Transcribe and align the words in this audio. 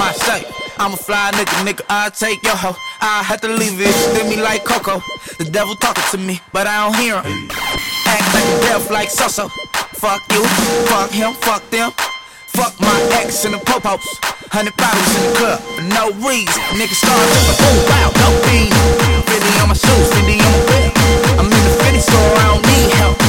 I 0.00 0.12
say. 0.12 0.44
I'm 0.80 0.94
a 0.94 0.96
fly 0.96 1.30
nigga, 1.36 1.60
nigga, 1.60 1.84
I'll 1.90 2.10
take 2.10 2.42
your 2.42 2.56
hoe. 2.56 2.74
I 3.00 3.22
have 3.22 3.40
to 3.42 3.48
leave 3.48 3.76
it, 3.76 3.92
spin 3.92 4.30
me 4.30 4.40
like 4.40 4.64
Coco. 4.64 5.04
The 5.36 5.44
devil 5.44 5.74
talking 5.76 6.04
to 6.12 6.18
me, 6.18 6.40
but 6.52 6.66
I 6.66 6.88
don't 6.88 6.96
hear 6.96 7.20
him. 7.20 7.50
Act 8.08 8.24
like 8.32 8.48
a 8.48 8.56
deaf 8.64 8.90
like 8.90 9.10
so-so. 9.10 9.48
Fuck 10.00 10.24
you, 10.32 10.42
fuck 10.88 11.10
him, 11.10 11.34
fuck 11.44 11.68
them. 11.68 11.92
Fuck 12.56 12.80
my 12.80 12.96
ex 13.20 13.44
and 13.44 13.52
the 13.52 13.58
popos. 13.58 14.00
Hundred 14.48 14.74
bottles 14.80 15.12
in 15.20 15.22
the 15.28 15.32
club 15.36 15.60
for 15.60 15.84
no 15.92 16.04
reason. 16.24 16.62
Nigga 16.80 16.96
start 16.96 17.20
tripping, 17.20 17.60
oh 17.60 17.76
wow, 17.92 18.08
no 18.16 18.28
fiend. 18.48 18.72
Fendi 19.28 19.52
on 19.60 19.68
my 19.68 19.76
shoes, 19.76 20.08
Fendi 20.16 20.40
on 20.40 20.48
my 20.48 20.64
whip. 20.64 20.96
I'm 21.36 21.44
in 21.44 21.60
the 21.60 21.72
Fendi 21.76 22.00
store, 22.00 22.32
I 22.40 22.56
don't 22.56 22.64
need 22.64 22.90
help. 22.96 23.19